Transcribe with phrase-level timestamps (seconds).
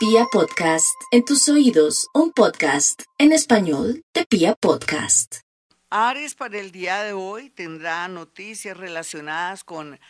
[0.00, 5.40] Pia Podcast, en tus oídos, un podcast en español de Pia Podcast.
[5.90, 10.00] Aries para el día de hoy tendrá noticias relacionadas con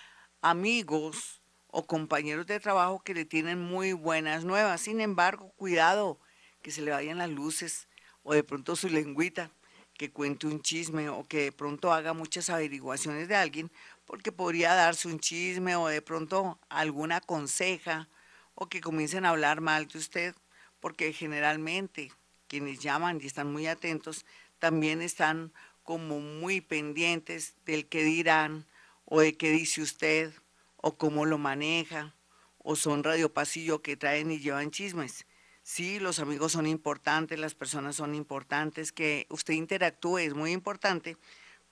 [0.42, 4.80] amigos o compañeros de trabajo que le tienen muy buenas nuevas.
[4.80, 6.20] Sin embargo, cuidado
[6.62, 7.88] que se le vayan las luces
[8.22, 9.50] o de pronto su lengüita,
[9.94, 13.72] que cuente un chisme o que de pronto haga muchas averiguaciones de alguien,
[14.06, 18.08] porque podría darse un chisme o de pronto alguna conseja
[18.54, 20.34] o que comiencen a hablar mal de usted,
[20.80, 22.12] porque generalmente
[22.48, 24.26] quienes llaman y están muy atentos
[24.58, 25.52] también están
[25.82, 28.66] como muy pendientes del que dirán
[29.04, 30.32] o de qué dice usted
[30.76, 32.14] o cómo lo maneja
[32.58, 35.26] o son radiopasillo que traen y llevan chismes.
[35.62, 41.16] Sí, los amigos son importantes, las personas son importantes, que usted interactúe es muy importante,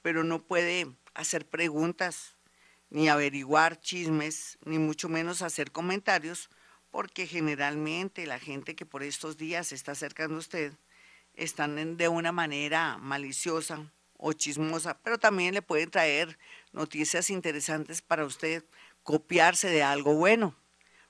[0.03, 2.37] pero no puede hacer preguntas,
[2.91, 6.49] ni averiguar chismes, ni mucho menos hacer comentarios,
[6.91, 10.73] porque generalmente la gente que por estos días se está acercando a usted
[11.35, 16.39] están de una manera maliciosa o chismosa, pero también le pueden traer
[16.73, 18.65] noticias interesantes para usted,
[19.05, 20.57] copiarse de algo bueno.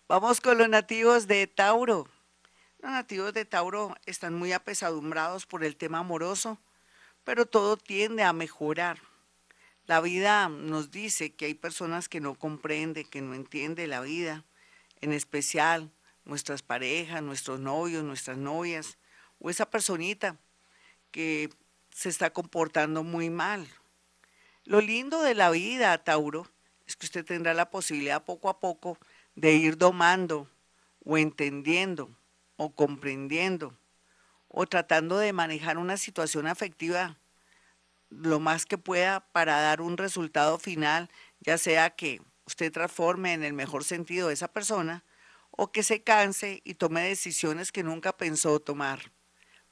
[0.06, 2.06] Vamos con los nativos de Tauro.
[2.80, 6.58] Los nativos de Tauro están muy apesadumbrados por el tema amoroso,
[7.24, 8.98] pero todo tiende a mejorar.
[9.86, 14.44] La vida nos dice que hay personas que no comprenden, que no entienden la vida,
[15.00, 15.90] en especial
[16.24, 18.98] nuestras parejas, nuestros novios, nuestras novias,
[19.38, 20.36] o esa personita
[21.10, 21.50] que
[21.90, 23.66] se está comportando muy mal.
[24.64, 26.46] Lo lindo de la vida, Tauro,
[26.86, 28.98] es que usted tendrá la posibilidad poco a poco
[29.34, 30.48] de ir domando
[31.04, 32.10] o entendiendo
[32.56, 33.76] o comprendiendo
[34.48, 37.16] o tratando de manejar una situación afectiva
[38.10, 41.10] lo más que pueda para dar un resultado final,
[41.40, 45.04] ya sea que usted transforme en el mejor sentido esa persona
[45.50, 49.12] o que se canse y tome decisiones que nunca pensó tomar.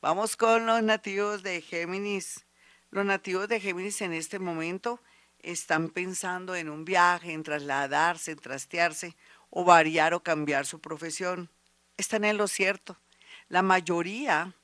[0.03, 2.45] Vamos con los nativos de Géminis.
[2.91, 5.01] Los nativos de Géminis en este momento
[5.39, 9.17] están pensando en un viaje, en trasladarse, en trastearse
[9.49, 11.49] o variar o cambiar su profesión.
[11.97, 12.99] Están en lo cierto.
[13.49, 14.55] La mayoría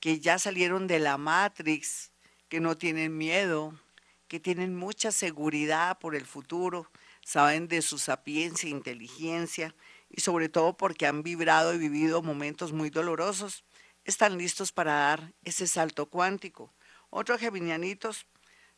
[0.00, 2.12] que ya salieron de la Matrix,
[2.48, 3.78] que no tienen miedo,
[4.26, 6.90] que tienen mucha seguridad por el futuro,
[7.28, 9.74] saben de su sapiencia, inteligencia
[10.08, 13.64] y sobre todo porque han vibrado y vivido momentos muy dolorosos,
[14.06, 16.72] están listos para dar ese salto cuántico.
[17.10, 18.26] Otros geminianitos,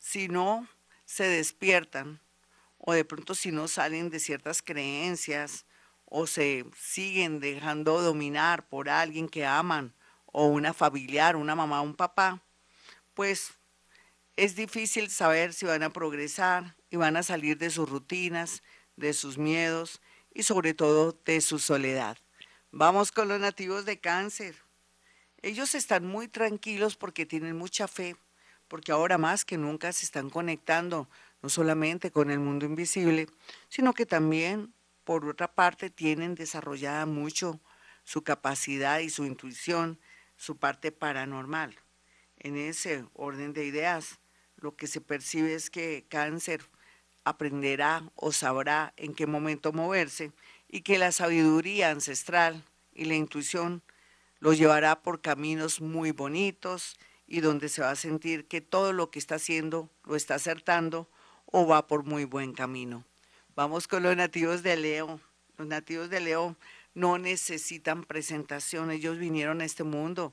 [0.00, 0.66] si no
[1.04, 2.20] se despiertan
[2.76, 5.64] o de pronto si no salen de ciertas creencias
[6.04, 9.94] o se siguen dejando dominar por alguien que aman
[10.26, 12.42] o una familiar, una mamá, un papá,
[13.14, 13.52] pues
[14.34, 18.62] es difícil saber si van a progresar y van a salir de sus rutinas,
[18.96, 20.00] de sus miedos
[20.34, 22.18] y sobre todo de su soledad.
[22.72, 24.56] Vamos con los nativos de cáncer.
[25.42, 28.16] Ellos están muy tranquilos porque tienen mucha fe,
[28.68, 31.08] porque ahora más que nunca se están conectando
[31.42, 33.26] no solamente con el mundo invisible,
[33.68, 34.74] sino que también,
[35.04, 37.60] por otra parte, tienen desarrollada mucho
[38.04, 39.98] su capacidad y su intuición,
[40.36, 41.76] su parte paranormal.
[42.36, 44.18] En ese orden de ideas,
[44.56, 46.62] lo que se percibe es que cáncer
[47.24, 50.32] aprenderá o sabrá en qué momento moverse
[50.68, 53.82] y que la sabiduría ancestral y la intuición
[54.38, 59.10] lo llevará por caminos muy bonitos y donde se va a sentir que todo lo
[59.10, 61.08] que está haciendo lo está acertando
[61.46, 63.04] o va por muy buen camino.
[63.54, 65.20] Vamos con los nativos de Leo.
[65.58, 66.56] Los nativos de Leo
[66.94, 70.32] no necesitan presentación, ellos vinieron a este mundo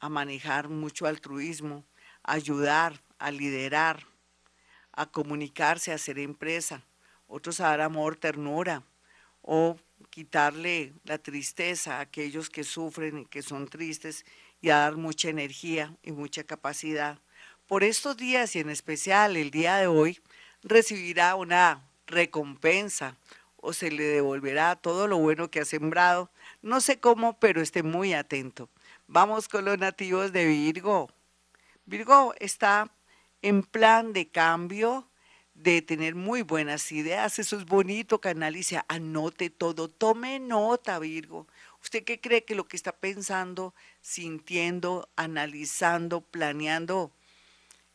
[0.00, 1.84] a manejar mucho altruismo,
[2.24, 4.06] a ayudar, a liderar,
[4.92, 6.82] a comunicarse, a hacer empresa,
[7.26, 8.82] otros a dar amor, ternura,
[9.42, 9.76] o
[10.10, 14.24] quitarle la tristeza a aquellos que sufren y que son tristes
[14.60, 17.18] y a dar mucha energía y mucha capacidad.
[17.66, 20.20] Por estos días y en especial el día de hoy
[20.62, 23.16] recibirá una recompensa
[23.56, 26.30] o se le devolverá todo lo bueno que ha sembrado.
[26.62, 28.68] No sé cómo, pero esté muy atento.
[29.06, 31.10] Vamos con los nativos de Virgo.
[31.86, 32.90] Virgo está
[33.42, 35.08] en plan de cambio,
[35.54, 37.38] de tener muy buenas ideas.
[37.38, 41.46] Eso es bonito, canalice, anote todo, tome nota, Virgo.
[41.82, 47.12] ¿Usted qué cree que lo que está pensando, sintiendo, analizando, planeando,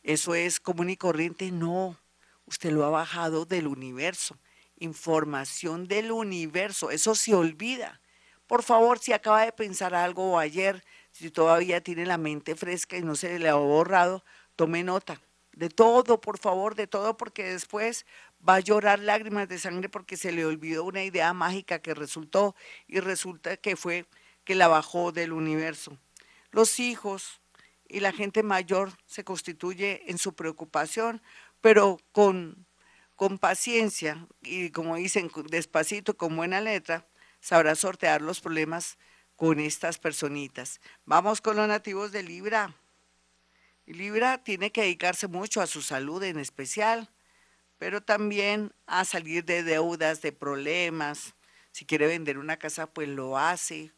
[0.02, 1.50] eso es común y corriente?
[1.50, 1.98] No,
[2.46, 4.38] usted lo ha bajado del universo,
[4.78, 8.00] información del universo, eso se olvida.
[8.46, 13.02] Por favor, si acaba de pensar algo ayer, si todavía tiene la mente fresca y
[13.02, 14.24] no se le ha borrado,
[14.56, 15.20] tome nota
[15.58, 18.06] de todo, por favor, de todo, porque después
[18.48, 22.54] va a llorar lágrimas de sangre porque se le olvidó una idea mágica que resultó
[22.86, 24.06] y resulta que fue
[24.44, 25.98] que la bajó del universo.
[26.52, 27.40] Los hijos
[27.88, 31.20] y la gente mayor se constituye en su preocupación,
[31.60, 32.64] pero con,
[33.16, 37.08] con paciencia y como dicen, despacito, con buena letra,
[37.40, 38.96] sabrá sortear los problemas
[39.34, 40.80] con estas personitas.
[41.04, 42.76] Vamos con los nativos de Libra.
[43.94, 47.08] Libra tiene que dedicarse mucho a su salud en especial,
[47.78, 51.34] pero también a salir de deudas, de problemas.
[51.70, 53.92] Si quiere vender una casa, pues lo hace.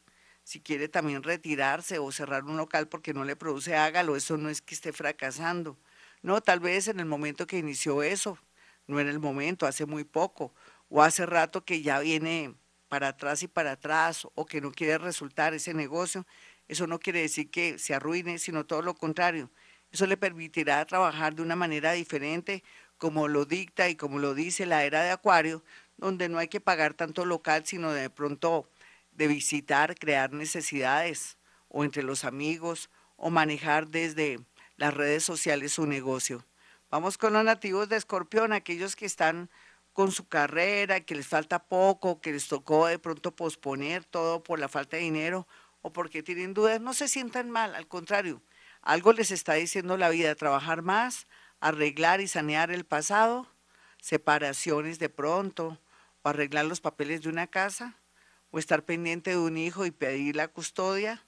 [0.44, 4.14] Si quiere también retirarse o cerrar un local porque no le produce, hágalo.
[4.14, 5.76] Eso no es que esté fracasando.
[6.22, 8.38] No, tal vez en el momento que inició eso,
[8.86, 10.54] no en el momento, hace muy poco,
[10.88, 12.54] o hace rato que ya viene
[12.88, 16.26] para atrás y para atrás, o que no quiere resultar ese negocio.
[16.68, 19.50] Eso no quiere decir que se arruine, sino todo lo contrario
[19.92, 22.62] eso le permitirá trabajar de una manera diferente,
[22.98, 25.64] como lo dicta y como lo dice la era de Acuario,
[25.96, 28.68] donde no hay que pagar tanto local, sino de pronto
[29.12, 31.36] de visitar, crear necesidades,
[31.68, 34.40] o entre los amigos, o manejar desde
[34.76, 36.44] las redes sociales su negocio.
[36.90, 39.50] Vamos con los nativos de Escorpión, aquellos que están
[39.92, 44.58] con su carrera, que les falta poco, que les tocó de pronto posponer todo por
[44.58, 45.46] la falta de dinero
[45.82, 48.42] o porque tienen dudas, no se sientan mal, al contrario,
[48.90, 51.28] algo les está diciendo la vida, trabajar más,
[51.60, 53.46] arreglar y sanear el pasado,
[54.00, 55.78] separaciones de pronto,
[56.22, 58.00] o arreglar los papeles de una casa,
[58.50, 61.24] o estar pendiente de un hijo y pedir la custodia,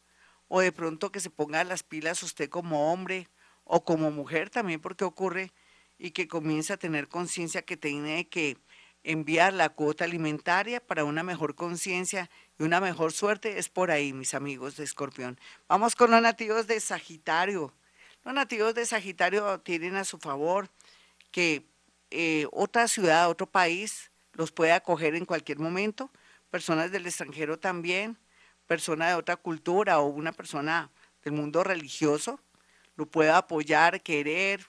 [0.48, 3.28] o de pronto que se ponga las pilas usted como hombre
[3.62, 5.52] o como mujer también porque ocurre
[5.98, 8.58] y que comience a tener conciencia que tiene que
[9.04, 14.12] enviar la cuota alimentaria para una mejor conciencia y una mejor suerte es por ahí,
[14.12, 15.38] mis amigos de Escorpión.
[15.68, 17.72] Vamos con los nativos de Sagitario.
[18.24, 20.68] Los nativos de Sagitario tienen a su favor
[21.30, 21.66] que
[22.10, 26.10] eh, otra ciudad, otro país los puede acoger en cualquier momento,
[26.50, 28.18] personas del extranjero también,
[28.66, 30.90] persona de otra cultura o una persona
[31.24, 32.40] del mundo religioso,
[32.96, 34.66] lo puede apoyar, querer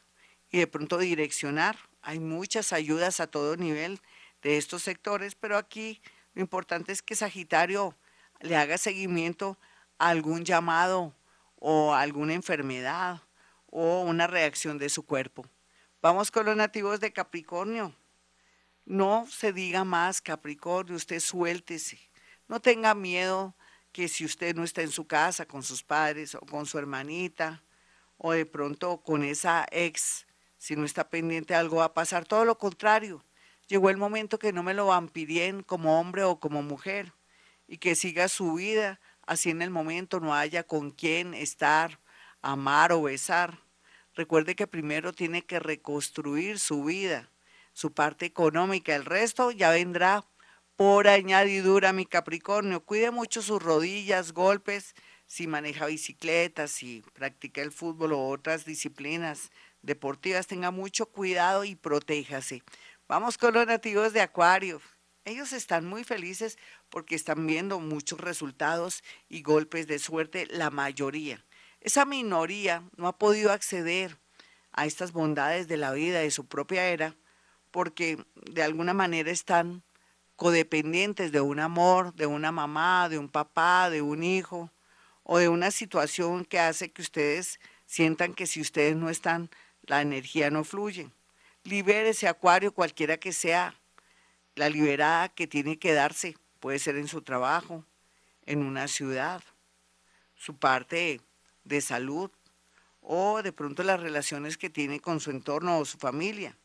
[0.50, 1.78] y de pronto direccionar.
[2.02, 4.00] Hay muchas ayudas a todo nivel
[4.44, 6.02] de estos sectores, pero aquí
[6.34, 7.98] lo importante es que Sagitario
[8.42, 9.58] le haga seguimiento
[9.98, 11.16] a algún llamado
[11.56, 13.22] o alguna enfermedad
[13.68, 15.46] o una reacción de su cuerpo.
[16.02, 17.96] Vamos con los nativos de Capricornio.
[18.86, 21.98] No se diga más Capricornio, usted suéltese.
[22.50, 23.56] No tenga miedo
[23.94, 27.64] que si usted no está en su casa con sus padres o con su hermanita
[28.18, 32.26] o de pronto con esa ex, si no está pendiente algo va a pasar.
[32.26, 33.24] Todo lo contrario,
[33.68, 37.14] Llegó el momento que no me lo vampiríen como hombre o como mujer
[37.68, 42.00] y que siga su vida, así en el momento no haya con quién estar,
[42.42, 43.60] amar o besar.
[44.16, 47.32] Recuerde que primero tiene que reconstruir su vida,
[47.72, 50.26] su parte económica, el resto ya vendrá
[50.76, 52.84] por añadidura, mi Capricornio.
[52.84, 54.96] Cuide mucho sus rodillas, golpes,
[55.26, 59.52] si maneja bicicleta, si practica el fútbol o otras disciplinas
[59.82, 62.64] deportivas, tenga mucho cuidado y protéjase.
[63.14, 64.82] Vamos con los nativos de Acuario.
[65.24, 66.58] Ellos están muy felices
[66.90, 71.46] porque están viendo muchos resultados y golpes de suerte, la mayoría.
[71.80, 74.18] Esa minoría no ha podido acceder
[74.72, 77.16] a estas bondades de la vida de su propia era
[77.70, 78.18] porque
[78.52, 79.84] de alguna manera están
[80.36, 84.72] codependientes de un amor, de una mamá, de un papá, de un hijo
[85.22, 89.52] o de una situación que hace que ustedes sientan que si ustedes no están,
[89.84, 91.12] la energía no fluye
[91.64, 93.80] libere ese acuario, cualquiera que sea
[94.56, 96.38] la liberada que tiene que darse.
[96.60, 97.86] Puede ser en su trabajo,
[98.46, 99.44] en una ciudad,
[100.36, 101.22] su parte
[101.64, 102.32] de salud
[103.02, 106.58] o de pronto las relaciones que tiene con su entorno o su familia.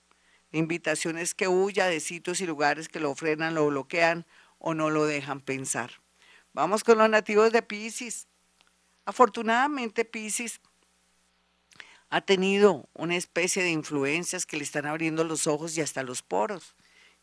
[0.52, 4.24] Invitaciones que huya de sitios y lugares que lo frenan, lo bloquean
[4.58, 5.90] o no lo dejan pensar.
[6.52, 8.26] Vamos con los nativos de Pisces.
[9.04, 10.60] Afortunadamente Pisces
[12.10, 16.22] ha tenido una especie de influencias que le están abriendo los ojos y hasta los
[16.22, 16.74] poros.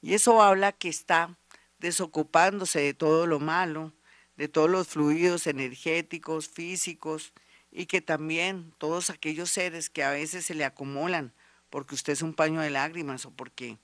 [0.01, 1.37] Y eso habla que está
[1.79, 3.93] desocupándose de todo lo malo,
[4.37, 7.33] de todos los fluidos energéticos, físicos,
[7.71, 11.33] y que también todos aquellos seres que a veces se le acumulan
[11.75, 13.77] porque usted es un paño de lágrimas o porque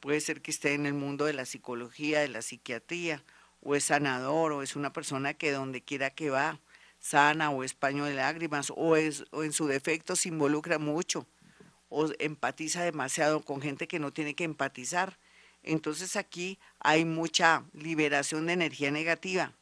[0.00, 3.24] puede ser que esté en el mundo de la psicología, de la psiquiatría,
[3.62, 6.60] o es sanador, o es una persona que donde quiera que va,
[6.98, 11.26] sana o es paño de lágrimas o, es, o en su defecto se involucra mucho
[11.88, 15.18] o empatiza demasiado con gente que no tiene que empatizar.
[15.62, 19.52] Entonces aquí hay mucha liberación de energía negativa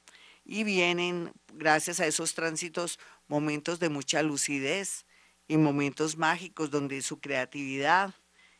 [0.44, 5.06] y vienen, gracias a esos tránsitos, momentos de mucha lucidez
[5.48, 8.14] y momentos mágicos donde su creatividad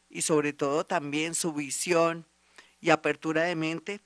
[0.09, 2.27] y sobre todo también su visión
[2.81, 4.01] y apertura de mente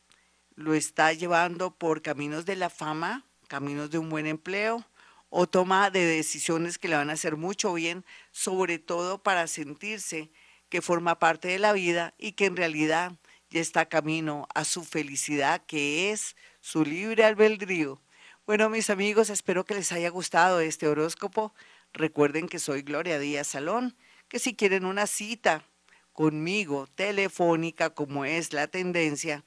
[0.55, 4.87] lo está llevando por caminos de la fama caminos de un buen empleo
[5.29, 10.31] o toma de decisiones que le van a hacer mucho bien, sobre todo para sentirse
[10.69, 13.13] que forma parte de la vida y que en realidad
[13.51, 18.01] ya está camino a su felicidad, que es su libre albedrío.
[18.47, 21.53] Bueno, mis amigos, espero que les haya gustado este horóscopo.
[21.93, 23.97] Recuerden que soy Gloria Díaz Salón,
[24.29, 25.65] que si quieren una cita
[26.13, 29.45] conmigo telefónica, como es la tendencia,